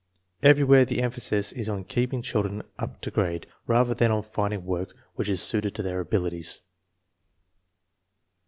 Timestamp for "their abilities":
5.83-6.61